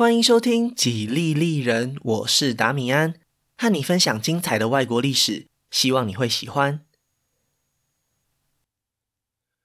[0.00, 3.20] 欢迎收听《几利利人》，我是达米安，
[3.58, 6.86] 和你分享精彩的外国历史，希望你会喜欢。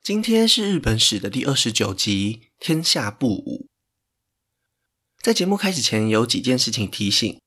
[0.04, 3.70] 今天是日本史的第二十九集，天下布武。
[5.22, 7.40] 在节目开始前，有几件事情提醒。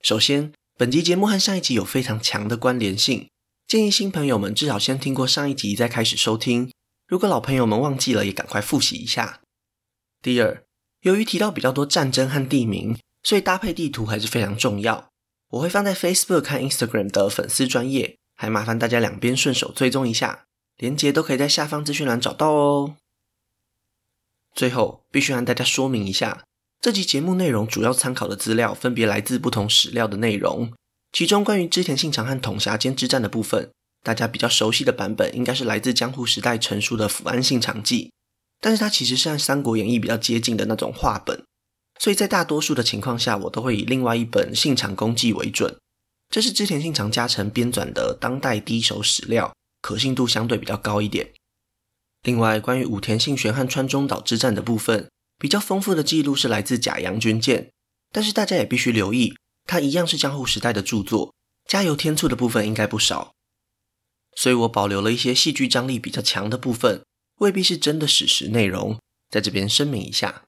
[0.00, 3.28] 首先，本集节目和上一集有非常强的关联性，
[3.66, 6.72] 建议新朋友们至少先听过上一集再开始收听。
[7.08, 9.40] 如果老朋友们忘记了，也赶快复习一下。
[10.22, 10.64] 第二，
[11.02, 15.08] 由于提到比较多战争和地名，所以搭配地图还是非常重要。
[15.50, 20.44] 我会放在 Facebook 和 Instagram 的粉丝专页，还麻烦大家两边顺手追踪一下。
[20.76, 22.96] 连接都可以在下方资讯栏找到哦。
[24.54, 26.44] 最后，必须和大家说明一下，
[26.80, 30.72] 这集节目内容主要参考的资料分别来自不同史料的内容。
[31.12, 33.70] 其中关于织田信长和桶狭间之战的部分，
[34.02, 38.04] 大家比较熟悉的版本应该是来自江户时代成书的《抚安信长记》，
[38.60, 41.44] 但是它其实是和《三国演义》比较接近的那种话本，
[41.98, 45.76] 所以在大多数的情况下，我都会以另外一本《信长公记》为准。
[46.30, 49.52] 这是织田信长家臣编纂的当代第一手史料。
[49.82, 51.32] 可信度相对比较高一点。
[52.24, 57.70] 另外，关于武田信玄和川中岛之战的部分，比较丰富的记录是来自甲阳军舰，
[58.10, 61.32] 但是大家也必须留意，它一样是江户时代的著作，
[61.68, 63.30] 加油添醋的部分应该不少。
[64.34, 67.04] 所以我保留了一些戏剧张力比较强的部分，
[67.38, 68.98] 未必是真的史实内容，
[69.30, 70.44] 在这边声明一下。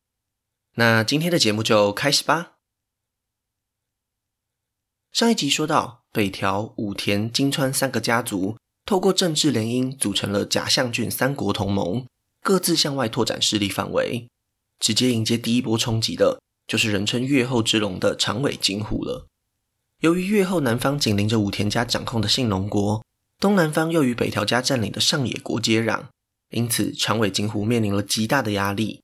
[0.77, 2.53] 那今天的节目就开始吧。
[5.13, 8.57] 上一集说到，北条、武田、金川三个家族。
[8.87, 12.07] 透过政治联姻，组成了甲相郡三国同盟，
[12.43, 14.27] 各自向外拓展势力范围。
[14.81, 19.27] 直接迎接第一波冲击的，就是人称越后之龙的长尾金虎了。
[20.01, 23.05] 由于越后南方紧邻着武田家掌控的信浓国，
[23.39, 26.07] 东南方又与北条家占领的上野国接壤，
[26.51, 29.03] 因此长尾金虎面临了极大的压力。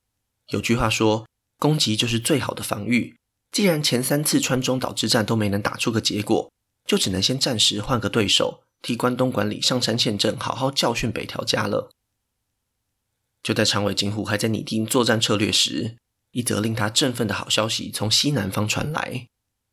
[0.48, 1.26] 有句话说，
[1.58, 3.16] 攻击就是最好的防御。
[3.52, 6.50] 既然前三次川中岛之战都没能打出个结果，
[6.86, 8.62] 就只能先暂时换个对手。
[8.82, 11.90] 替关东管理上杉宪政好好教训北条家了。
[13.42, 15.96] 就在长尾金虎还在拟定作战策略时，
[16.32, 19.26] 一则令他振奋的好消息从西南方传来：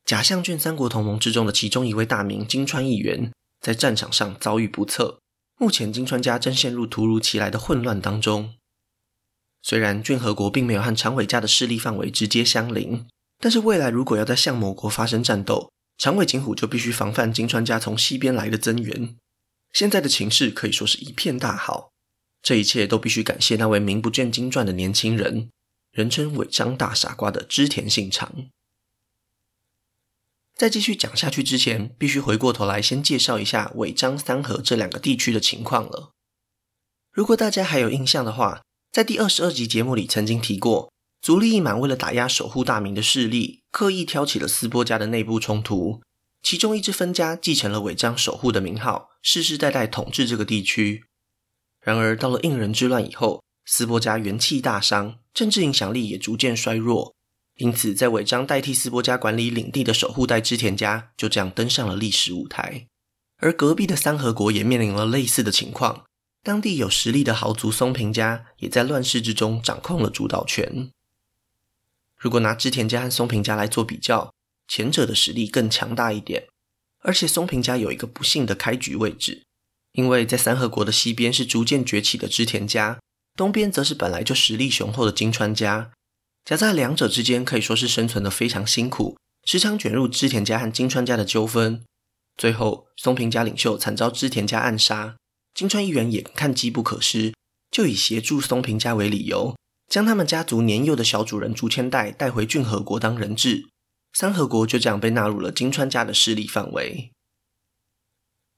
[0.06, 5.19] 假相郡三国同盟之中的其中一位大名金川议员，在战场上遭遇不测。
[5.61, 8.55] 目前金川家正陷入突如其来的混乱当中。
[9.61, 13.05] 虽然骏河国并没有和长尾家的势力范围直接相邻，
[13.38, 19.16] 但是未来如果要在相某国发生战斗，长尾景虎就必须防范金川家从西边来的增援。
[19.71, 21.91] 现在的情势可以说是一片大好，
[22.41, 25.51] 这一切都必须感谢那位名不见经传的年轻人，
[25.91, 28.33] 人称尾张大傻瓜的织田信长。
[30.61, 36.11] 在继续讲下去之前，必须回过头来先介绍一下尾张三河这两个地区的情况了。
[37.11, 38.61] 如果大家还有印象的话，
[38.91, 40.91] 在第二十二集节目里曾经提过。
[41.19, 46.03] 足利义满为了打压守护大名的势力，刻意挑起了斯波家的内部冲突。
[46.44, 51.05] 其中一支分家继承了尾张守护的名号，世世代代统治这个地区。
[51.83, 57.16] 然而到了应仁之乱以后，斯波家元气大伤，政治影响力也逐渐衰弱。
[57.56, 62.88] 因此，在尾张代替斯波家管理领地的守护代织田家就这样登上了历史舞台。
[63.38, 66.06] 而隔壁的三河国也面临了类似的情况，
[66.44, 70.89] 当地有实力的豪族松平家也在乱世之中掌控了主导权。
[72.17, 74.33] 如果拿织田家和松平家来做比较，
[74.68, 76.47] 前者的实力更强大一点，
[77.00, 79.44] 而且松平家有一个不幸的开局位置，
[79.94, 83.00] 因为在三河国的西边是逐渐崛起的织田家，
[83.35, 85.91] 东边则是本来就实力雄厚的金川家，
[86.44, 91.84] 夹在两者之间可以说是生存的非常辛苦，时常卷入织田家和金川家的纠纷。
[92.38, 95.16] 最后，松平家领袖惨遭织田家暗杀，
[95.53, 97.34] 金川议员眼看机不可失，
[97.69, 99.56] 就以协助松平家为理由。
[99.88, 103.68] 将他们家族年幼的小主人竹千代带回骏河国当人质，
[104.13, 107.12] 三河国就这样被纳入了金川家的势力范围。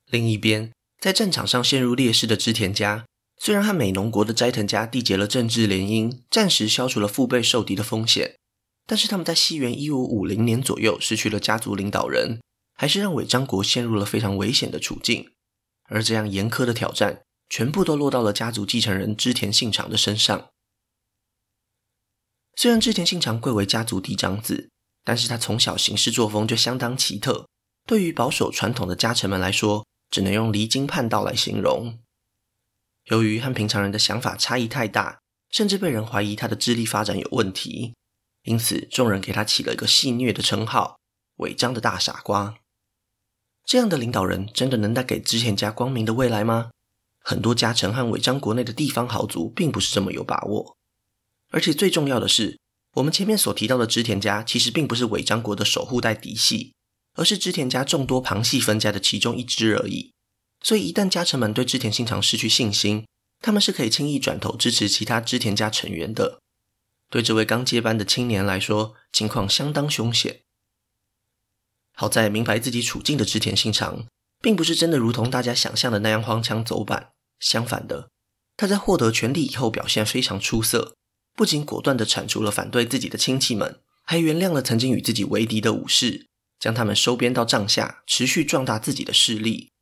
[0.06, 3.06] 另一边，在战场上陷入劣势的织田家，
[3.44, 8.38] 虽然和美浓国的斋藤家缔结了政治联姻，暂时消除了腹背受敌的风险，
[8.88, 12.40] 但是他们在西元一五五零年左右失去了家族领导人，
[12.74, 15.34] 还是让尾张国陷入了非常危险的处境。
[15.90, 20.48] 而这样严苛的挑战，全部都落到了家族继承人织田信长的身上。
[22.56, 24.69] 虽然织田信长贵为家族嫡长子，
[25.04, 27.45] 但是他从小行事作风就相当奇特。
[27.86, 32.00] 对于保守传统的家臣们来说，只能用离经叛道来形容。
[33.06, 35.20] 由于和平常人的想法差异太大，
[35.50, 37.94] 甚至被人怀疑他的智力发展有问题，
[38.44, 40.98] 因此众人给他起了一个戏谑的称号——
[41.38, 42.56] 尾张的大傻瓜。
[43.66, 46.72] 这样的领导人真的能带给织田家光明的未来吗？
[47.20, 50.76] 很多家臣和尾张国内的地方豪族并不是这么有把握。
[51.52, 52.60] 而且最重要的是，
[52.96, 56.74] 我们前面所提到的织田家其实并不是尾张国的守护代嫡系，
[57.16, 60.12] 而是织田家众多旁系分家的其中一支而已。
[60.63, 63.06] 所以，一旦家臣们对织田信长失去信心，
[63.42, 66.39] 他们是可以轻易转头支持其他织田家成员的。
[67.10, 70.39] 对这位刚接班的青年来说，情况相当凶险。
[71.94, 74.07] 好在明白自己处境的织田信长，
[74.42, 77.09] 并不是真的如同大家想象的那样荒腔走板。
[77.39, 78.09] 相反的，
[78.56, 80.95] 他在获得权力以后表现非常出色，
[81.36, 86.27] 不仅果断地铲除了反对自己的亲戚们，还原谅了曾经与自己为敌的武士，
[86.57, 89.73] 将他们收编到帐下，持续壮大自己的势力。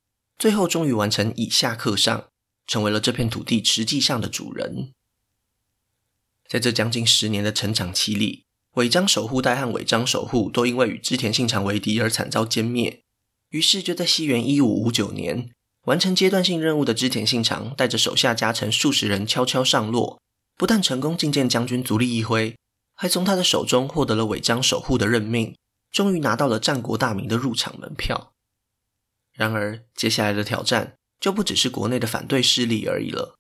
[0.42, 2.26] 最后，终于完成以下克上，
[2.66, 4.92] 成为了这片土地实际上的主人。
[6.50, 13.04] 在这将近十年的成长期里，尾张守护代和尾张守护都因为与织田信长为敌而惨遭歼灭。
[13.50, 15.52] 于是，就在西元一五五九年，
[15.84, 20.20] 完成阶段性任务的织田信长带着手下家臣数十人悄悄上洛，
[20.58, 22.58] 不但成功觐见将军足利义辉，
[22.96, 25.56] 还从他的手中获得了尾张守护的任命，
[25.92, 28.34] 终于拿到了战国大名的入场门票。
[29.34, 33.38] 然而，接下来的挑战就不只是国内的反对势力而已了。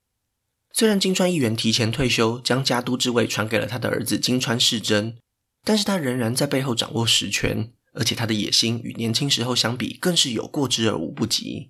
[0.73, 5.17] 虽然金川议员提前退休，将家督之位传给了他的儿子金川世真，
[5.63, 11.69] 但是他仍然在背后掌握实权，而且他的野心与年轻时候相比，更是有过之而无不及。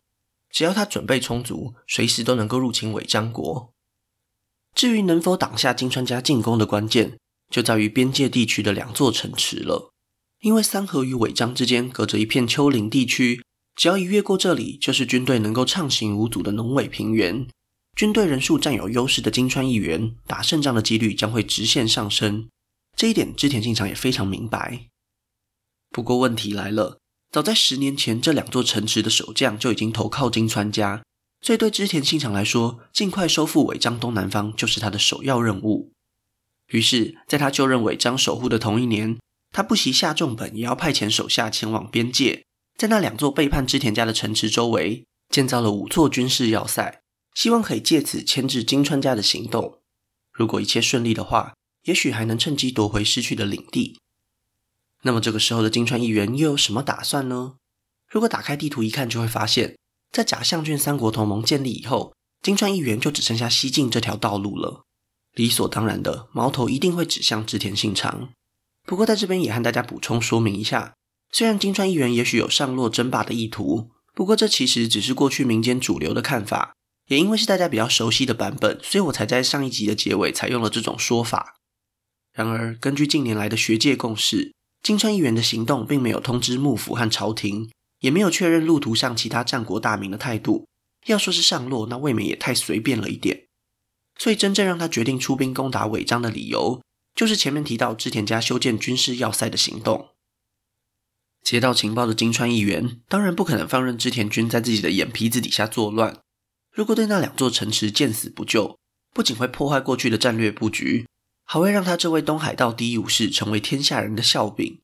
[0.51, 3.74] 只要他准备充足，随时都能够入侵尾张国。
[4.75, 7.17] 至于能否挡下金川家进攻的关键，
[7.50, 9.91] 就在于边界地区的两座城池了。
[10.41, 13.44] 因为三河与尾张之间隔着一片丘陵地区。
[13.81, 17.48] 只要一越过这里，就是军队能够畅行无阻的农委平原。
[17.95, 22.48] 军队人数占有优势的金川议员，打胜仗的几率将会直线上升。
[22.95, 24.86] 这一点织田信长也非常明白。
[25.89, 27.00] 不过问题来了，
[27.31, 31.01] 早在十年前，这两座城池的守将就已经投靠金川家，
[31.42, 35.92] 所以对织田信长来说，尽快收复尾张东南方就是他的首要任务。
[36.68, 39.18] 于是，在他就任尾张守护的同一年，
[39.51, 42.44] 他不惜下重本，也要派遣手下前往边界。
[42.77, 47.01] 在那两座背叛织田家的城池周围建造了五座军事要塞，
[47.33, 49.79] 希望可以借此牵制金川家的行动。
[50.31, 51.53] 如果一切顺利的话，
[51.83, 54.00] 也许还能趁机夺回失去的领地。
[55.03, 57.56] 那么这个时候的金川议员又有什么打算呢？
[58.07, 59.77] 如果打开地图一看，就会发现，
[60.12, 64.83] 在假相郡三国同盟建立以后，金川议员就只剩下西进这条道路了。
[65.33, 68.29] 理所当然的，矛头一定会指向织田信长。
[68.83, 70.94] 不过在这边也和大家补充说明一下。
[71.31, 76.74] 虽然金川议员也许有上洛争霸的意图，不过这其实只是过去民间主流的看法。
[77.07, 81.56] 也因为是大家比较熟悉的版本，所以我才在上一集的结尾采用了这种说法。
[82.31, 87.69] 然而，根据近年来的学界共识，金川议员的行动并没有通知幕府和朝廷，
[88.00, 90.68] 也没有确认路途上其他战国大名的态度。
[91.07, 93.48] 要说是上洛，那未免也太随便了一点。
[94.18, 96.81] 所以，真正让他决定出兵攻打尾张的理由，
[97.13, 100.11] 就是前面提到织田家修建军事要塞的行动。
[101.43, 106.19] 接到情报的金川议员当然不可能放任织田军在自己的眼皮子底下作乱。
[106.71, 108.77] 如果对那两座城池见死不救，
[109.13, 111.07] 不仅会破坏过去的战略布局，
[111.43, 114.79] 还会让他这位东海道第一武士成为天下人的笑柄。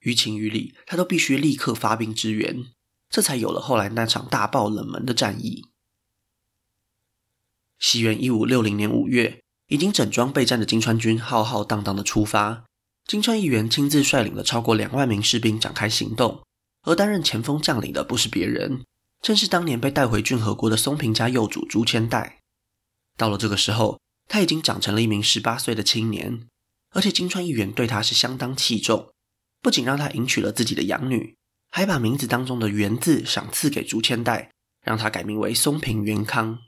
[0.00, 2.64] 于情于理，他都必须立刻发兵支援，
[3.08, 5.64] 这才有了后来那场大爆冷门的战役。
[7.78, 12.64] 西元一五六零年五月，已经整装备战的金川军浩浩荡荡的出发。
[13.06, 16.42] 金川议员亲自率领了超过两万名士兵展开行动，
[16.82, 18.84] 而担任前锋将领的不是别人，
[19.20, 22.38] 正是当年被带回骏河国的松平家幼主竹千代。
[23.16, 26.46] 到了这个时候，他已经长成了一名十八岁的青年，
[26.90, 29.10] 而且金川议员对他是相当器重，
[29.60, 31.36] 不仅让他迎娶了自己的养女，
[31.70, 34.50] 还把名字当中的“元”字赏赐给竹千代，
[34.84, 36.60] 让他改名为松平元康。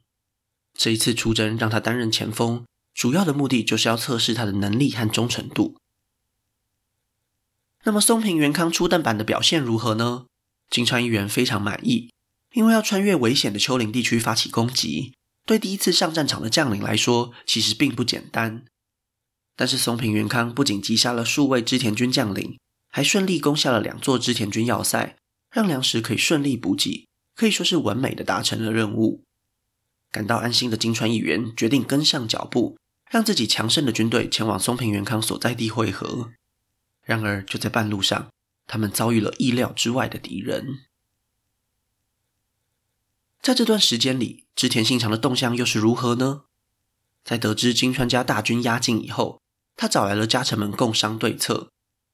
[0.76, 5.76] 这一次出征让他担任前锋，主要的目的就是要测试他的能力和忠诚度。
[7.84, 10.26] 那么松平元康初登板的表现如何呢？
[10.70, 12.12] 金川议员非常满意，
[12.52, 18.64] 因为要穿越危险的丘陵地区发起攻击，对第一次上战场的将领来说，其实并不简单。
[19.56, 22.58] 但是松平元康不仅击杀了数位织田军将领，
[22.88, 25.16] 还顺利攻下了两座织田军要塞，
[25.50, 29.24] 让粮食可以顺利补给，可以说是完美的达成了任务。
[30.10, 32.78] 感到安心的金川议员决定跟上脚步，
[33.10, 36.30] 让自己强盛的军队前往松平元康所在地会合。
[37.04, 38.30] 然而，就在半路上，
[38.66, 40.80] 他们遭遇了意料之外的敌人。
[43.40, 46.42] 在这段时间里，织田信长的动向又是如何呢？
[47.24, 49.40] 在得知金川家大军压境以后，
[49.76, 51.68] 他找来了家臣们共商对策。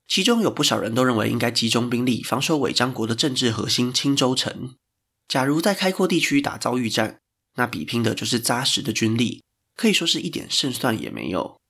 [0.06, 4.74] 其中有不少人都认为应该集中兵力防守尾张国的政治核心青州城。
[5.28, 7.20] 假如在开阔地区打遭遇战，
[7.56, 9.42] 那比拼的就是扎实的军力，
[9.76, 11.60] 可以说是一点胜算也没有。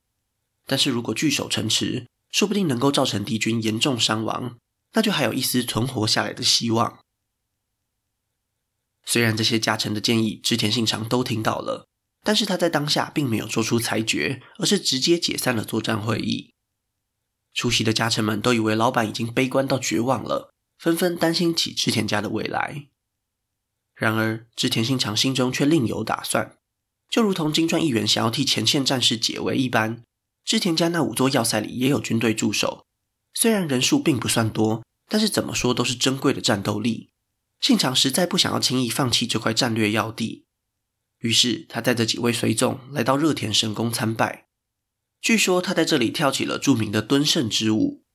[0.67, 4.59] 但是如果据守城池，说不定能够造成敌军严重伤亡，
[4.93, 6.99] 那就还有一丝存活下来的希望。
[9.05, 11.87] 虽然这些家臣的建议织田信长都听到了，
[12.23, 16.53] 但是他在当下并没有做出裁决，而是直接解散了作战会议。
[17.55, 22.89] 出席的家臣们都以为老板已经悲观到绝望了，纷纷担心起织田家的未来。
[23.95, 26.59] 然而，织田信长心中却另有打算，
[27.09, 30.05] 就如同金川议员想要替前线战士解围一般。
[30.49, 32.87] 织田家那五座要塞里也有军队驻守，
[33.35, 37.11] 虽然人数并不算多，但是怎么说都是珍贵的战斗力。
[37.61, 40.47] 信长实在不想要轻易放弃这块战略要地，
[41.19, 44.47] 于是他带着几位随从来到热田神宫参拜。
[45.21, 48.07] 据说他在这里跳起了著名的敦盛之舞，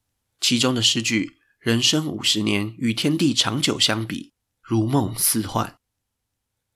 [0.42, 5.78] 其中的诗句“人生五十年，与天地长久相比，如梦似幻”，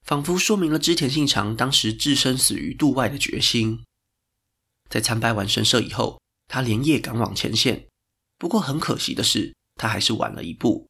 [0.05, 3.83] 仿佛说明了织田信长当时置生死于度外的决心。
[4.89, 7.88] 在参拜完神社以后，他连夜赶往前线。
[8.38, 10.88] 不过很可惜的是，他还是晚了一步。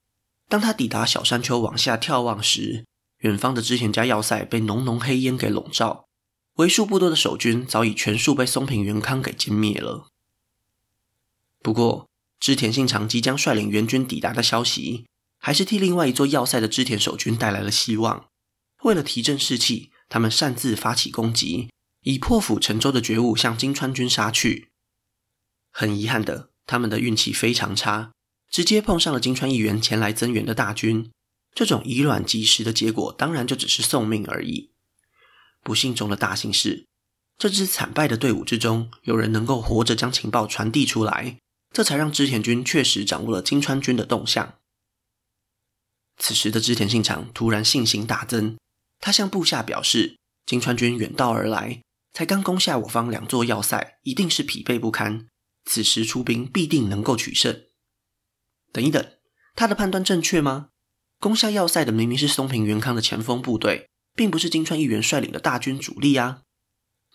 [0.49, 2.85] 当他抵达小山丘往下眺望时，
[3.19, 6.05] 远方的织田家要塞被浓浓黑烟给笼罩，
[6.55, 10.07] 为数不多的守军早已全数被松平元康给歼灭了。
[11.61, 12.07] 不过，
[12.39, 15.07] 织田信长即将率领援军抵达的消息，
[15.39, 18.27] 还是替另外一座要塞的织田守军带来了希望。
[18.83, 21.69] 为了提振士气，他们擅自发起攻击，
[22.07, 24.69] 以破釜沉舟的觉悟向金川军杀去。
[25.73, 28.11] 很遗憾的，他们的运气非常差。
[28.49, 31.11] 直接碰上了金川义元前来增援的大军，
[31.53, 34.71] 这种以卵击石的结果，当然就只是送命而已。
[35.61, 36.85] 不幸中的大幸是，
[37.37, 41.37] 这支惨败的队伍之中，有人能够活着将情报传递出来，
[41.73, 44.53] 这才让织田军确实掌握了金川军的动向。
[46.17, 48.57] 此时的织田信长突然信心大增，
[49.01, 51.81] 他向部下表示，金川军远道而来，
[52.17, 55.27] 才刚攻下我方两座要塞，一定是疲惫不堪，
[55.65, 57.65] 此时出兵必定能够取胜。
[58.73, 59.07] 等一等，
[59.53, 60.69] 他的判断正确吗？
[61.19, 66.41] 攻下要塞的明明是松平元康的前锋部队，并不是金川义元率领的大军主力啊！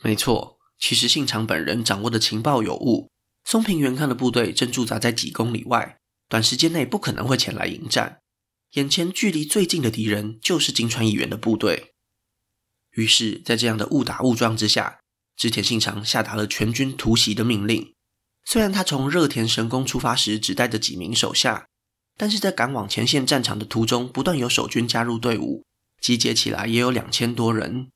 [0.05, 3.11] 没错，其实信长本人掌握的情报有误，
[3.45, 8.21] 松平元康的部队正驻扎在几公里外，短时间内不可能会前来迎战。
[8.75, 11.92] 眼前距离最近的敌人就是金川义元的部队。
[12.93, 14.99] 于是，在这样的误打误撞之下，
[15.37, 17.93] 织田信长下达了全军突袭的命令。
[18.45, 21.67] 虽然他从热田神宫出发时只带着几名手下，
[22.17, 25.63] 但是在赶往前线战场的途中，不断有守军加入队伍，
[26.01, 27.89] 集结起来也有两千多人。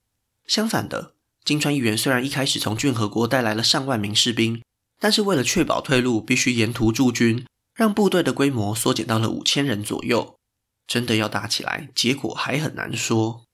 [0.46, 4.62] 相反的，金川义元虽然一开始从骏河国带来了上万名士兵，
[4.98, 10.36] 但是为了确保退路，必须沿途驻军，让部队的规模缩减到了五千人左右。
[10.86, 13.45] 真的要打起来，结果还很难说。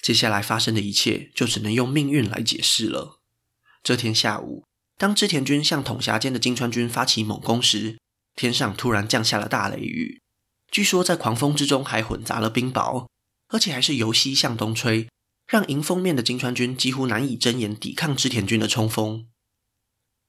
[0.00, 3.20] 接下来发生的一切，就只能用命运来解释了。
[3.82, 4.64] 这天下午。
[4.96, 7.98] 当织田军向统辖间的金川军发起猛攻时，
[8.34, 10.20] 天上突然降下了大雷雨。
[10.72, 13.06] 据说在狂风之中还混杂了冰雹，
[13.46, 15.08] 而且还是由西向东吹，
[15.46, 19.28] 让迎风面的金川军几乎难以睁眼抵抗织田军的冲锋。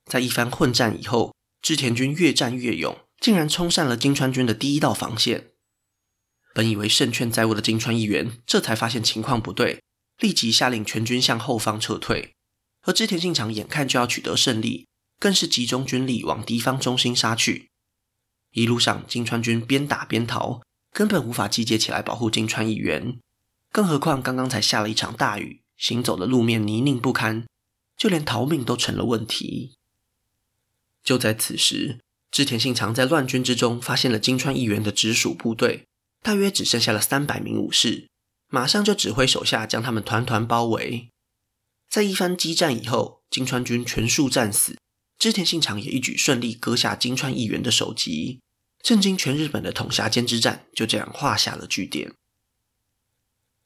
[0.06, 1.34] 在一番混战以后，
[1.64, 5.48] 织田军越战越勇，竟然冲上了金川军的第一道防线。
[6.60, 9.82] 本以为胜券在握的金川议员，这才发现情况不对，
[10.20, 12.34] 立即下令全军向后方撤退。
[12.82, 14.86] 而织田信长眼看就要取得胜利，
[15.22, 17.70] 更是集中军力往敌方中心杀去。
[18.52, 20.60] 一路上，金川军边打边逃，
[20.92, 23.18] 根本无法集结起来保护金川议员。
[23.72, 27.48] 更何况刚刚才下了一场大雨，行走的路面泥泞不堪，
[27.96, 29.78] 就连逃命都成了问题。
[31.06, 35.86] 就在此时，织田信长在乱军之中发现了金川议员的直属部队，
[36.22, 38.08] 大约只剩下了三百名武士，
[38.48, 41.10] 马上就指挥手下将他们团团包围。
[41.90, 44.78] 在一番激战以后，金川军全数战死，
[45.18, 48.40] 织田信长也一举顺利割下金川义元的首级，
[48.82, 52.14] 震惊全日本的统辖间之战就这样画下了句点。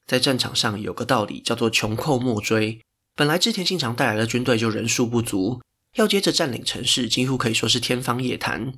[0.06, 2.80] 在战场上有个道理叫做“穷寇莫追”，
[3.16, 5.62] 本来织田信长带来的军队就人数不足，
[5.94, 8.74] 要接着占领城市几乎可以说是天方夜谭。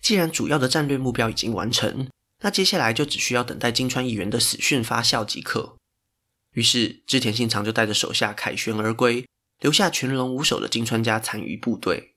[0.00, 2.08] 既然主要的战略目标已经完成，
[2.44, 5.78] 那接下来就只需要等待金川议员的死讯发酵即可。
[6.52, 9.26] 于是，织田信长就带着手下凯旋而归，
[9.60, 12.14] 留下群龙无首的金川家残余部队。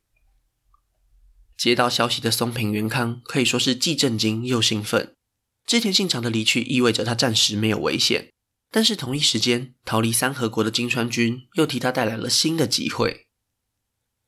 [1.55, 5.15] 接到消息的松平元康可以说是既震惊又兴奋。
[5.65, 8.29] 织田信长的离去意味着他暂时没有危险，
[8.69, 13.27] 但是同一时间，逃离三河国的金川军又替他带来了新的机会。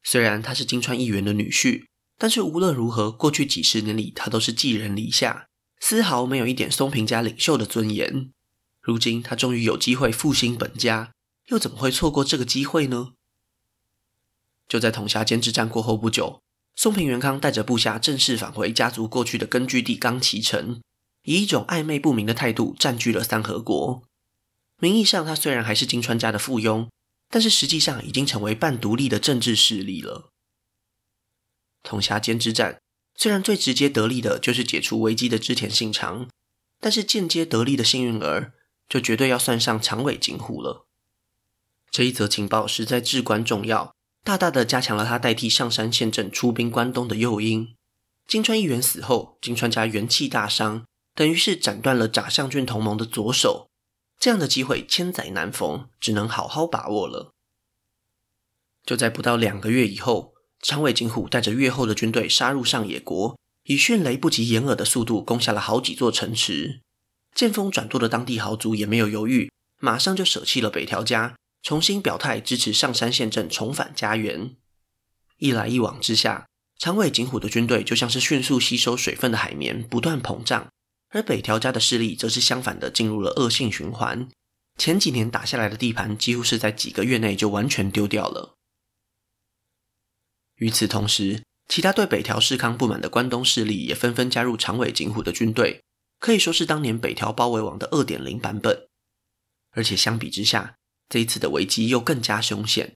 [0.01, 1.87] 虽然他是金川议员的女婿，
[2.17, 5.48] 但是无论如何，过去几十年里他都是寄人篱下，
[5.79, 8.31] 丝毫没有一点松平家领袖的尊严。
[8.81, 11.11] 如今他终于有机会复兴本家，
[11.47, 13.13] 又怎么会错过这个机会呢？
[14.67, 16.41] 就在统辖间之战过后不久，
[16.75, 20.81] 松平元康带着部下正式返回家族过去的根据地冈崎城，
[21.23, 24.03] 以一种暧昧不明的态度占据了三河国。
[24.77, 26.87] 名义上，他虽然还是金川家的附庸，
[27.29, 30.31] 但是实际上已经成为半独立的政治势力了。
[31.83, 32.81] 统辖间之战
[33.21, 36.29] 虽然最直接得利的就是解除危机的织田信长，
[36.79, 38.53] 但是间接得利的幸运儿
[38.87, 40.85] 就绝对要算上长尾景虎了。
[41.91, 43.93] 这一则情报实在至关重要。
[44.23, 47.75] 大大的加强了他代替上杉宪政出兵关东的诱因。
[48.25, 53.67] 金川议员死后，金川家元气大伤，等于是斩断了长相郡同盟的左手。
[54.17, 57.33] 这样的机会千载难逢，只能好好把握了。
[58.85, 66.81] 就在不到两个月以后，长尾景虎带着越后的军队杀入上野国，以迅雷不及掩耳的速度攻下了好几座城池。
[67.33, 71.35] 见风转舵的当地豪族也没有犹豫，马上就舍弃了北条家。
[71.61, 74.55] 重新表态支持上杉宪政重返家园，
[75.39, 76.47] 一来一往之下，
[76.77, 80.69] 长尾景虎的军队就像是迅速吸收水分的海绵，不断膨胀；
[81.09, 84.29] 而北条家的势力则是相反的，进入了恶性循环。
[84.77, 88.55] 前几年打下来的地盘，几乎是在几个月内就完全丢掉了。
[90.59, 95.81] 与此同时，其他对北条氏康不满的关东势力也纷纷加入长尾景虎的军队，
[96.19, 98.87] 可以说是当年北条包围网的二点零版本。
[99.71, 100.75] 而且相比之下，
[101.07, 102.95] 这一次的危机又更加凶险，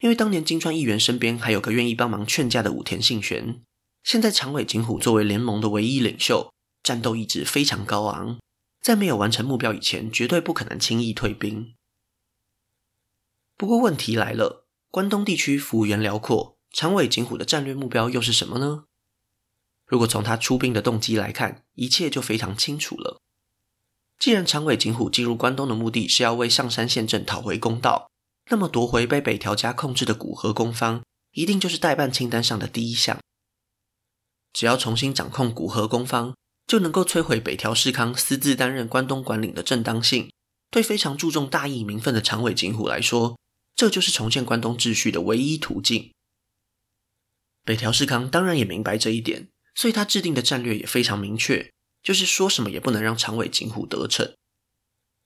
[0.00, 3.62] 因为当年金川议员身边还有个愿意帮忙劝架的武田信玄，
[4.02, 6.52] 现在长尾景虎作为联盟的唯一领袖，
[6.82, 8.38] 战斗意志非常高昂，
[8.80, 11.74] 在没有完成目标以前，绝对不可能轻易退兵。
[13.56, 18.86] 不过问题来了，关东地区幅员辽阔，长尾景虎的战略目标又是什么呢？
[19.86, 23.20] 如果从他出兵的动机来看，一切就非常清楚了。
[24.18, 28.10] 既然长尾景虎进入关东的目的是要为上山宪政讨回公道，
[28.50, 31.04] 那么夺回被北条家控制的古河公方，
[31.34, 33.20] 一定就是代办清单上的第一项。
[34.52, 36.34] 只要重新掌控古河公方，
[36.66, 40.28] 就能够摧毁北条氏康私自担任关东管领的正当性。
[40.72, 43.38] 对非常注重大义名分的长尾景虎来说，
[43.76, 46.10] 这就是重建关东秩序的唯一途径。
[47.64, 51.72] 北条氏康当然也明白这一点，所以他制定的战略也非常明确。
[52.02, 54.34] 就是说什么也不能让长尾景虎得逞。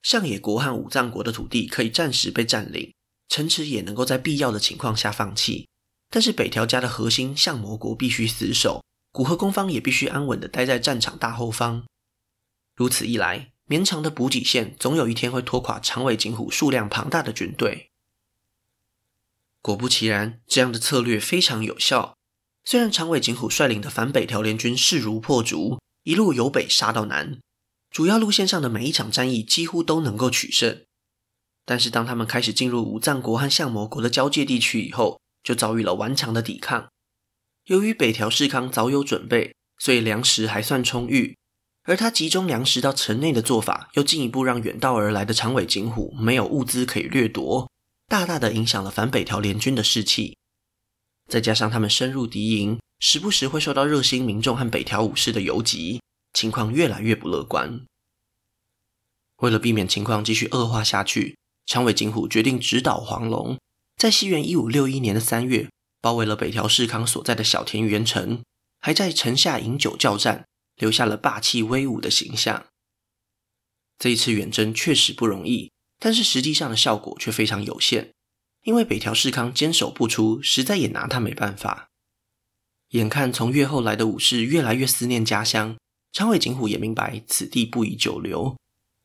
[0.00, 2.94] 上野国和武藏国的土地可以暂时被占领，
[3.28, 5.68] 城池也能够在必要的情况下放弃。
[6.08, 11.84] 但是北条家的核心相模国必须死守，古河攻方也必须安稳地待在战场大后方。
[12.76, 17.90] 如此一来，绵长的补给线总有一天会拖垮长尾景虎数量庞大的军队。
[19.60, 22.16] 果不其然，这样的策略非常有效。
[22.64, 25.78] 虽然长尾景虎率领的反北条联军势如破竹。
[26.04, 27.38] 一路由北杀到南，
[27.90, 30.84] 主要路线上的每一场战役几乎都能够取胜。
[31.66, 36.88] 但是当他们开始进入武藏国和相模国的交界地区以后，就遭遇了顽强的抵抗。
[37.66, 41.36] 由于北条氏康早有准备，所以粮食还算充裕。
[41.82, 47.70] 而他集中粮食到城内的做法，又进一步让远道而来的长尾景虎没有物资可以掠夺，
[48.06, 50.37] 大大的影响了反北条联军的士气。
[51.28, 52.78] 再加上他们深入敌营。
[53.00, 57.84] 时不时会受到热心民众和北条武士的游击，情况越来越不乐观。
[59.36, 63.56] 为了避免情况继续恶化下去，长尾景虎决定直捣黄龙，
[63.96, 68.42] 在西元一五六一年的三月，包围了北条氏康所在的小田原城，
[68.80, 72.66] 还在城下饮酒叫战，留下了霸气威武的形象。
[73.96, 78.10] 这一次远征确实不容易，但是实际上的效果却非常有限，
[78.62, 81.88] 因为北条氏康坚守不出，实在也拿他没办法。
[82.90, 85.76] 眼看从越后来的武士越来越思念家乡，
[86.12, 88.56] 长尾景虎也明白此地不宜久留，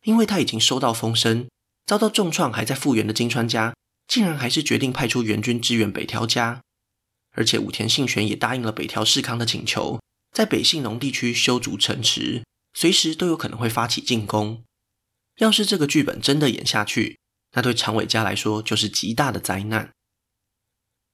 [0.04, 1.48] 因为他已经收到风声，
[1.86, 3.74] 遭到重创还在复原的金川家，
[4.08, 6.62] 竟然还是决定派出援军支援北条家，
[7.32, 10.00] 而且武田信玄也答应了北条氏康的请求，
[10.32, 14.64] 在北信浓地区修筑城池，随时都有可能会发起进攻。
[15.38, 17.18] 要是这个剧本真的演下去，
[17.54, 19.92] 那对长尾家来说就是极大的灾难。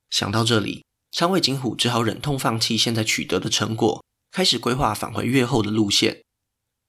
[0.09, 0.83] 想到这里。
[1.11, 6.21] 长尾景虎只好忍痛放弃现在取得的成果，开始规划返回越后的路线。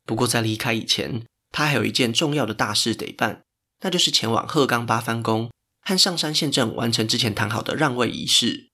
[0.05, 3.43] 不过在离开以前，他还有一件重要的大事得办，
[3.81, 8.69] 那就是前往鹤冈八幡宫和上山宪政完成之前谈好的让位仪式。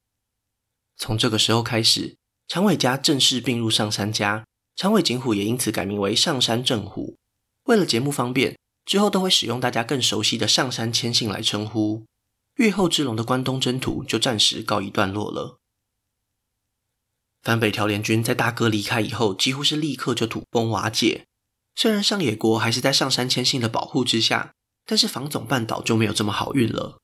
[0.97, 2.17] 从这个时候开始，
[2.49, 7.17] 长尾家正式并入上杉家，长尾景虎也因此改名为上杉正虎。
[7.67, 12.07] 为了节目方便，之后都会使用大家更熟悉的上杉谦信来称呼。
[12.55, 15.59] 越后之龙的关东征途就暂时告一段落了。
[17.43, 21.27] 反北条联军在大哥离开以后，几乎是立刻就土崩瓦解。
[21.75, 24.55] 虽然上野国还是在上杉谦信的保护之下，
[24.87, 26.99] 但是房总半岛就没有这么好运了。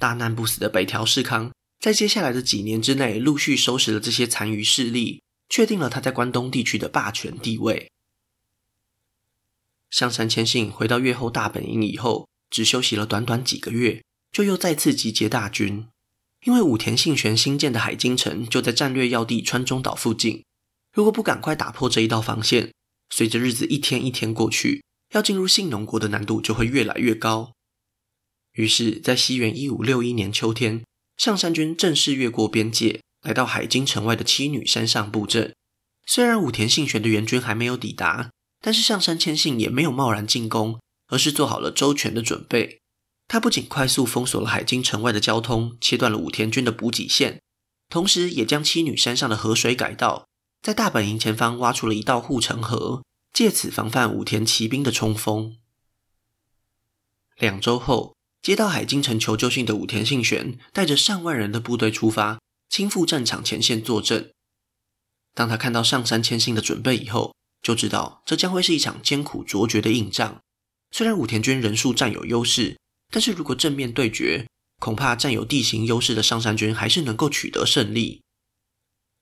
[0.00, 7.90] 大难不死的北条氏康在接下来的几年之内，陆续收拾了这些残余势力，确定了他在关东地区的霸权地位。
[9.90, 15.86] 上杉谦信回到越后大本营以后，只休息了短短几个月，就又再次集结大军。
[16.44, 20.44] 因为武田信玄新建的海津城就在战略要地川中岛附近，
[20.92, 22.72] 如果不赶快打破这一道防线，
[23.10, 27.52] 随着日子一天一天过去，要进入信浓国的难度就会越来越高。
[28.52, 30.84] 于是，在西元一五六一年秋天，
[31.16, 35.54] 上杉军正式越过边界，来到海津城外的七女山上布阵。
[36.06, 42.80] 虽然武田信玄的援军还没有抵达，但是上杉谦信也没有贸然进攻，而是做好了周全的准备。
[43.28, 47.40] 他不仅快速封锁了海津城外的交通，切断了武田军的补给线，
[47.88, 50.26] 同时也将七女山上的河水改道，
[50.62, 55.56] 在大本营前方挖出了一道护城河，借此防范武田骑兵的冲锋。
[57.38, 62.38] 两周后，接到海津城求救信的武田信玄带着上万人的部队出发，
[62.68, 64.32] 亲赴战场前线坐镇。
[65.34, 67.34] 当他看到上杉谦信的准备以后，
[67.66, 70.40] 就知道这将会是一场艰苦卓绝的硬仗。
[70.92, 72.78] 虽然武田军人数占有优势，
[73.10, 74.46] 但是如果正面对决，
[74.78, 78.22] 恐怕占有地形优势的上杉军还是能够取得胜利。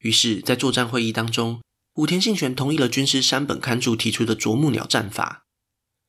[0.01, 1.63] 于是，在作战会议当中，
[1.95, 5.45] 武田信玄同意了军师山本勘助提出的啄木鸟战法。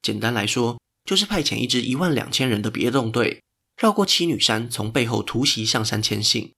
[0.02, 3.41] 简单来说，就是派遣一支一万两千人的别动队，
[3.82, 6.52] 绕过七女山，从背后突袭上杉谦信。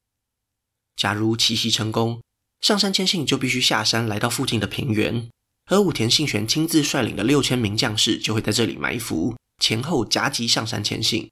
[0.95, 2.23] 假如奇袭成功，
[2.61, 5.29] 上杉谦信就必须下山来到附近的平原，
[5.67, 9.35] 而武田信玄亲自率领的六千名将士就会在这里埋伏。
[9.59, 11.29] 前后夹击上杉谦信。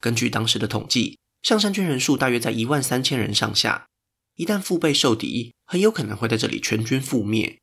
[0.00, 3.86] 根据当时的统计，上杉军人数大约在一万三千人上下。
[4.36, 7.58] 一旦腹背受敌，很有可能会在这里全军覆灭。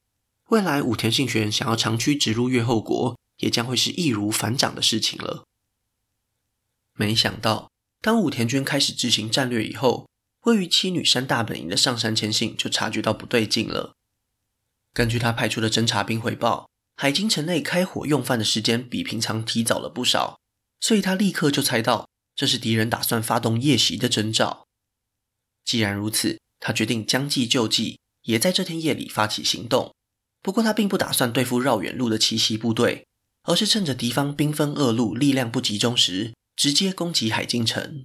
[0.49, 5.45] 未来武田信玄想要长驱直入越后国，也将会是易如反掌的事情了。
[6.93, 7.69] 没想到，
[8.01, 10.07] 当武田军开始执行战略以后，
[10.45, 13.93] 位于七女山大本营的上杉谦信就察觉到不对劲了。
[14.97, 16.67] 根据他派出的侦察兵回报。
[16.95, 20.39] 海津城内开火用饭的时间比平常提早了不少，
[20.79, 24.65] 所以他立刻就猜到这是敌人打算发动夜袭的征兆。
[25.63, 29.93] 既然如此，他决定将计就计，也在这天夜里发起行动。
[30.41, 33.05] 不过他并不打算对付绕远路的奇袭部队，
[33.43, 38.03] 而是趁着敌方兵分二路、力量不集中时，直接攻击海津城。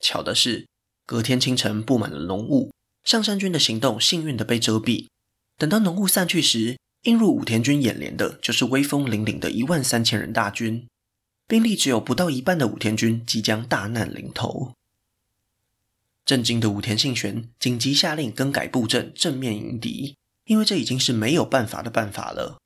[0.00, 0.66] 巧的是，
[1.04, 2.72] 隔天清晨布满了浓雾，
[3.04, 5.08] 上杉军的行动幸运地被遮蔽。
[5.60, 10.88] 等到浓雾散去时，映入武田军眼帘的就是威风凛凛的一万三千人大军，
[11.46, 14.72] 兵力只有不到一半的武田军即将大难临头。
[16.24, 22.56] 震惊的武田信玄紧急下令更改布阵，正面迎敌，因为这已经是没有办法的办法了。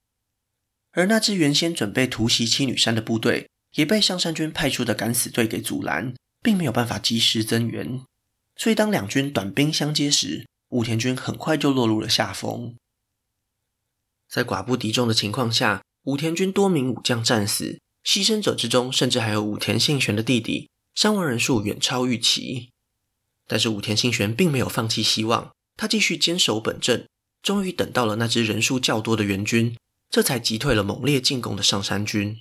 [0.93, 8.01] 而那支原先准备突袭七女山的部队，也被上杉军派出的敢死队给阻拦，并没有办法及时增援。
[8.55, 12.77] 所以当两军短兵相接时，武田军很快就落入了下风。
[14.35, 22.71] 在寡不敌众的情况下，武田军多名武将战死，牺牲者之中甚至还有武田信玄的弟弟，伤亡人数远超预期。
[23.47, 27.07] 但是武田信玄并没有放弃希望，他继续坚守本阵，
[27.45, 29.77] 终于等到了那支人数较多的援军，
[30.11, 32.41] 这才击退了猛烈进攻的上杉军。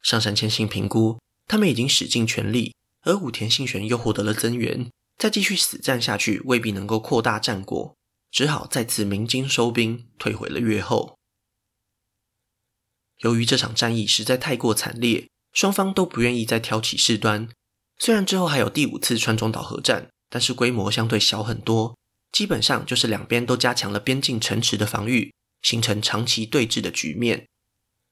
[0.00, 7.97] 上杉谦信评估，他们已经使尽全力，而武田信玄又获得了增援，再继续死战下去，未必能够扩大战果。
[8.30, 11.16] 只好再次鸣金收兵，退回了越后。
[13.18, 17.48] 由于这场战役实在太过惨烈，双方都不愿意再挑起事端。
[17.98, 21.96] 虽然之后还有第五次川中岛合战，但是规模相对小很多，
[22.30, 27.48] 基本上就是两边都加强了边境城池的防御，形成长期对峙的局面。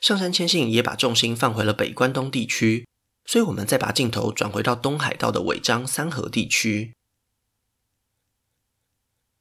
[0.01, 2.89] 上杉谦信也把重心放回了北关东地区，
[3.27, 6.96] 所以我们再把镜头转回到东海道的尾张三河地区。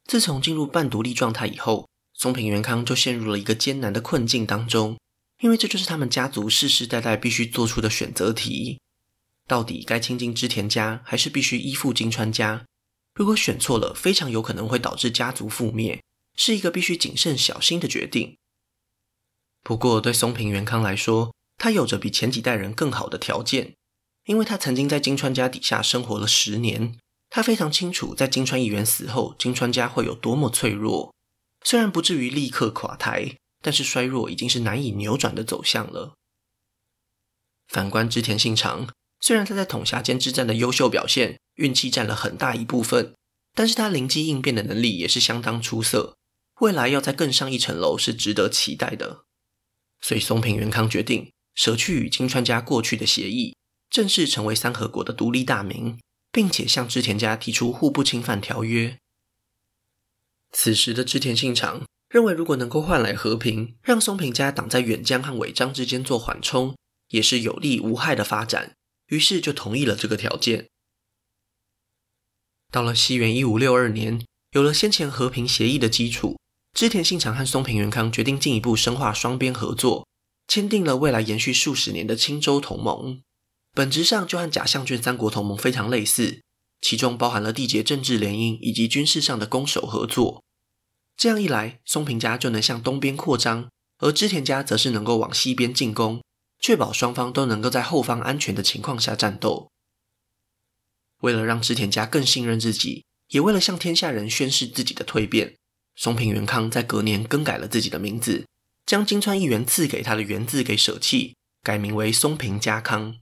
[0.06, 4.98] 自从进入半独立状态以后，松平元康就陷入了一个艰难的困境当中，
[5.42, 8.80] 因为这就是他们家族世世代代必须做出的选择题：
[9.48, 12.66] 到底该亲近织田家，还是必须依附金川家？
[13.16, 16.04] 如果选错了，非常有可能会导致家族覆灭，
[16.36, 18.38] 是一个必须谨慎小心的决定。
[19.64, 23.74] 不过，对松平元康来说，他有着比前几代人更好的条件，
[24.26, 26.98] 因为他曾经在金川家底下生活了十年。
[27.30, 31.14] 他非常清楚，在金川议员死后，金川家会有多么脆弱。
[31.64, 36.14] 虽然不至于立刻垮台，但是衰弱已经是难以扭转的走向了。
[37.68, 38.88] 反观织田信长，
[39.20, 43.16] 虽然他在统辖间之战的优秀表现，运气占了很大一部分，
[43.54, 46.16] 但是他灵机应变的能力也是相当出色。
[46.62, 49.26] 未来要再更上一层楼，是值得期待的。
[50.00, 53.58] 所以松平元康决定舍去与金川家过去的协议，
[53.90, 55.98] 正式成为三河国的独立大名。
[56.36, 58.98] 并且向织田家提出互不侵犯条约。
[60.52, 66.76] 此时的织田信长认为，如果能够换来和平，让松平家挡在远江和尾张之间做缓冲，
[67.08, 68.76] 也是有利无害的发展，
[69.08, 70.68] 于是就同意了这个条件。
[72.70, 76.38] 到了西元一五六二年，有了先前和平协议的基础，
[76.74, 80.06] 织田信长和松平元康决定进一步深化双边合作，
[80.50, 83.22] 签订了未来延续数十年的青州同盟。
[83.76, 86.42] 本质上就和假相卷三国同盟非常类似，
[86.80, 90.42] 其中包含了缔结政治联姻以及军事上的攻守合作。
[91.18, 96.24] 这样一来，松平家就能向东边扩张，而织田家则是能够往西边进攻，
[96.58, 99.70] 确保双方都能够在后方安全的情况下战斗。
[101.20, 105.58] 为了让织田家更信任自己，也为了向天下人宣示自己的蜕变，
[105.98, 108.46] 松平元康在隔年更改了自己的名字，
[108.86, 113.18] 将金川义元赐给他的元字给舍弃，改名为松平家康。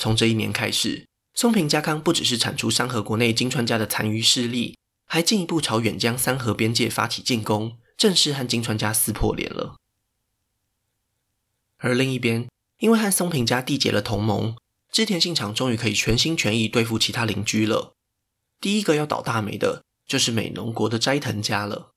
[0.00, 4.76] 从这一年开始，松平家康不只是铲除山河国内金川家的残余势力。
[5.12, 9.74] 还进一步朝远江三河边界发起进攻，正式和金川家撕破脸了。
[11.78, 14.56] 而另一边，因为和松平家缔结了同盟，
[14.92, 17.94] 织田信长终于可以全心全意对付其他邻居了。
[18.60, 21.90] 第一个要倒大霉的就是美浓国的斋藤家了。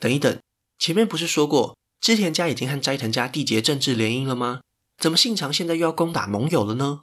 [0.00, 0.40] 等一等，
[0.78, 4.62] 前面不是说过织田家已经和斋藤家缔结政治联姻了吗？
[4.98, 7.02] 怎么信长现在又要攻打盟友了呢？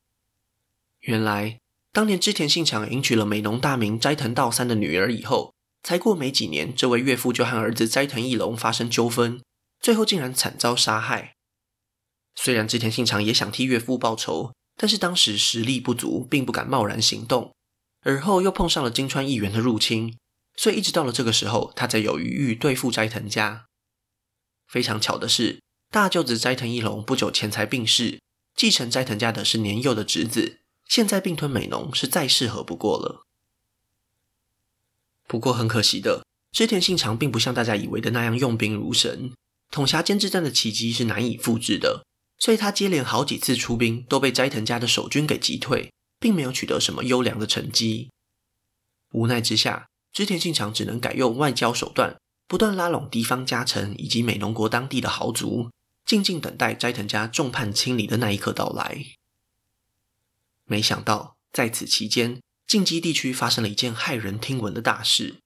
[1.02, 1.60] 原来。
[1.92, 5.54] 当年织田信长迎娶了美浓大名斋藤道三的女儿以后，
[5.84, 9.40] 才过没几年，这位岳父就和儿子斋藤义龙发生纠纷，
[9.80, 11.36] 最后竟然惨遭杀害。
[12.36, 17.54] 虽然织田信长也想替岳父报仇，但是当时实力不足，并不敢贸然行动。
[18.02, 20.18] 而后又碰上了金川义元的入侵，
[20.58, 23.68] 所以一直到了这个时候，他才有余裕对付斋藤家。
[24.68, 25.62] 非常巧的是，
[25.94, 28.20] 大舅子斋藤义龙不久前才病逝，
[28.56, 30.58] 继承斋藤家的是年幼的侄子。
[30.88, 33.28] 现在并吞美浓是再适合不过了。
[35.28, 39.34] 不过很可惜的，织田信长并不像大家以为的那样用兵如神，
[39.70, 42.04] 统狭间之战的奇迹是难以复制的，
[42.40, 48.10] 所以他接连好几次出兵都被斋藤家的守军给击退，并没有取得什么优良的成绩。
[49.12, 55.70] 无奈之下，织田信长只能改用外交手段，不断拉拢敌方家臣以及美浓国当地的豪族，
[56.06, 59.06] 静静等待斋藤家众叛亲离的那一刻到来。
[60.66, 65.38] 没想到，在此期间，近畿地区发生了一件骇人听闻的大事。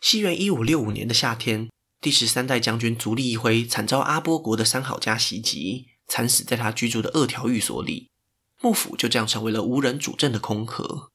[0.00, 8.10] 西元一五六五年的夏天，第十三代将军足利义辉惨遭阿波国的三好家袭击，惨死在他居住的二条寓所里，
[8.60, 11.10] 幕府就这样成为了无人主政的空壳。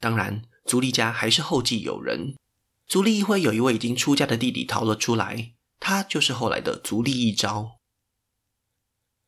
[0.00, 2.36] 当然，足利家还是后继有人。
[2.88, 5.52] 足利义辉有一位已经出家的弟弟逃了出来，
[5.84, 7.80] 他就是后来的足利义昭。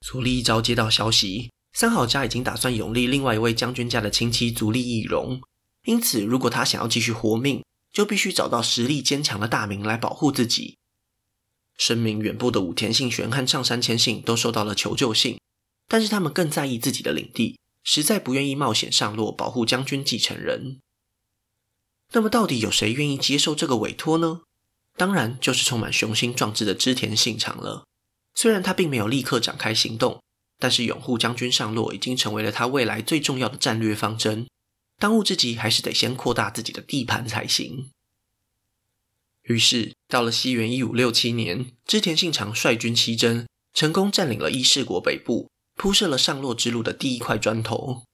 [0.01, 1.51] 足利义昭接到消息。
[1.73, 5.43] 三好家已经打算拥立另外一位将军家的亲戚足利义荣，
[5.83, 10.79] 因此如果他想要继续活命，就必须找到实力坚强的大名来保护自己。
[11.77, 15.41] 声名远播的武田信玄和上杉谦信都收到了求救信，
[15.89, 20.79] 但是他们更在意自己的领地，实在不愿意冒险上洛保护将军继承人。
[22.13, 24.43] 那么，到底有谁愿意接受这个委托呢？
[24.97, 27.85] 当然就是充满雄心壮志的织田信长了。
[28.35, 30.21] 虽然他并没有立刻展开行动。
[30.57, 34.47] 但是拥护将军上洛已经成为了他未来最重要的战略方针。
[34.99, 37.91] 当务之急还是得先扩大自己的地盘才行。
[39.43, 48.05] 于是，到了西元一五六七年，织田信长率军西征，成功占领了伊势国北部，铺设了上洛之路的第一块砖头。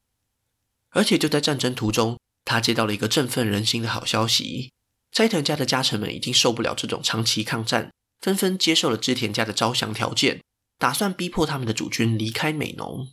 [0.88, 4.72] 而且就在战争途中，他接到了一个振奋人心的好消息：
[5.12, 10.42] 斋藤家的家臣们已经受不了这种长期抗战，纷纷接受了织田家的招降条件。
[10.78, 13.10] 打算逼迫他们的主君离开美浓。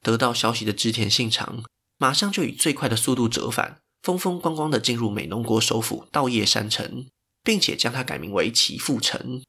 [0.00, 1.62] 得到消息的织田信长
[1.98, 7.06] 马上就以最快的速度折返，风风光光的进入美浓国首府稻叶山城，
[7.44, 9.42] 并且将它改名为岐阜城。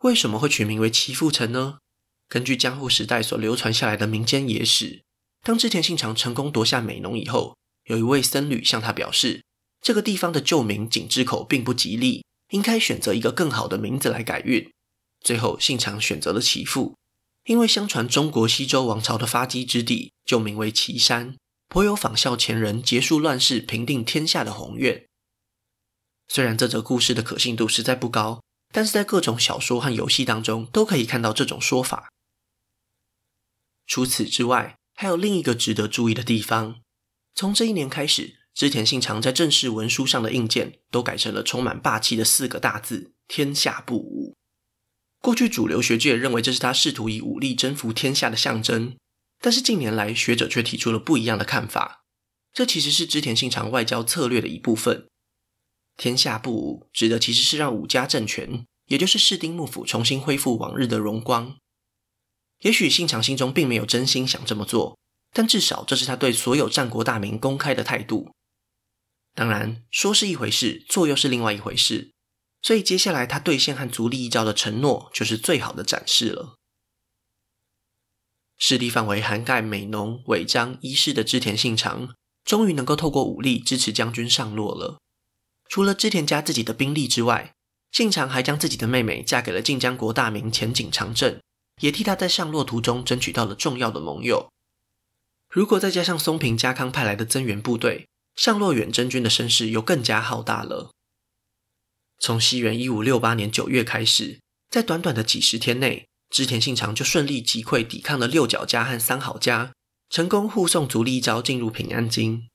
[0.00, 1.78] 为什么会取名为岐阜城呢？
[2.26, 5.04] 根据江户时代所流传下来的民间野史，
[5.44, 7.56] 当织田信长成功夺下美浓以后，
[7.90, 9.42] 有一位僧侣向他表示，
[9.80, 14.70] 这个地方的旧名井之口并不吉利，应该选择一个更好的名字来改运。
[15.20, 16.94] 最后，信长选择了岐阜，
[17.46, 25.04] 因为相传中国西周王朝的发迹之地就名为岐山，颇有仿效前人结束乱世、平定天下的宏愿。
[26.28, 28.40] 虽然这则故事的可信度实在不高，
[28.72, 32.08] 但是在各种小说和游戏当中都可以看到这种说法。
[33.88, 36.80] 除此之外，还有另一个值得注意的地方：
[37.34, 44.36] 从这一年开始，织田信长在正式文书上的印鉴都改成了充满霸气的四个大字“天下不武”。
[45.22, 48.96] 过去主流学界认为这是他试图以武力征服天下的象征，
[49.40, 52.02] 但是近年来，学者却提出了不一样的看法。
[52.52, 55.06] 这其实是织田信长外交策略的一部分。
[55.96, 61.56] 天下不武，指的其实是让武家政权，也就是室町幕府重新恢复往日的荣光。
[62.60, 64.98] 也许信长心中并没有真心想这么做，
[65.32, 68.30] 但至少这是他对所有战国大名公开的态度。
[69.34, 72.10] 当然，说是一回事，做又是另外一回事。
[72.62, 76.56] 所以接下来他兑现和足利义昭的承诺，就是最好的展示了。
[78.58, 82.14] 势力范围涵盖美浓、尾张、伊势的织田信长，
[82.44, 84.98] 终于能够透过武力支持将军上洛了。
[85.68, 87.54] 除了织田家自己的兵力之外，
[87.92, 91.40] 信长还将自己的妹妹嫁给了近江国大名前井长政，
[91.80, 94.50] 也替他在上洛途中争取到了重要的盟友。
[95.50, 100.92] 如果再加上松平家康派来的增援部队，上洛远征军的声势又更加浩大了。
[102.20, 104.38] 从西元一五六八年九月开始，
[104.70, 109.72] 在短短的几十天内，织田信长就顺利击溃抵抗的六角家和三好家，
[110.08, 112.46] 成功护送足利义昭进入平安京。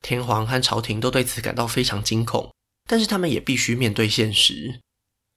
[0.00, 2.52] 天皇和朝廷都对此感到非常惊恐，
[2.88, 4.80] 但是他们也必须面对现实。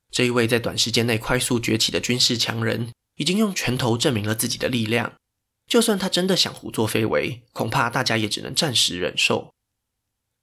[0.10, 5.13] 这一位在短时间内快速崛起的军事强人，已经用拳头证明了自己的力量。
[5.67, 9.54] 就算他真的想胡作非为，恐怕大家也只能暂时忍受。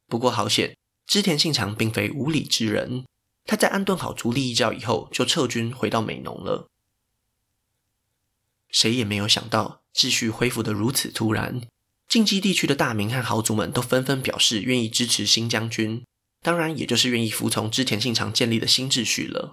[0.08, 0.76] 不过好险。
[1.04, 3.04] 织田信长并非无礼之人，
[3.44, 6.68] 他在安顿好足利义昭以后，就撤军回到美浓了。
[8.70, 11.60] 谁也没有想到，秩序恢复得如此突然，
[12.08, 16.02] 近畿地区的大名和豪族们都纷纷表示愿意支持新将军，
[16.40, 19.52] 当然也就是愿意服从织田信长建立的新秩序了。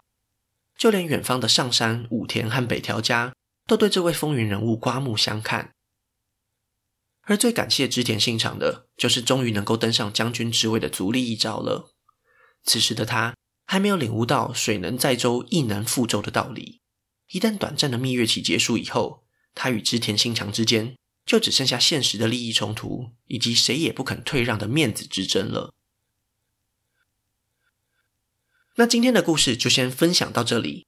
[0.77, 3.33] 就连远方的上山、武田和北条家，
[3.69, 5.75] 都对这位风云人物刮目相看。
[7.21, 11.91] 而最感谢织田信长的，就是终于能够登上将军之位的足利义昭了。
[12.63, 16.81] 此时的他还没有领悟到“水能载舟，亦能覆舟”的道理。
[17.29, 25.75] 一旦短暂的蜜月期结束以后，他与织田信长之间就只剩下现实的利益冲突，以及谁也不肯退让的面子之争了。
[28.77, 30.87] 那今天的故事就先分享到这里，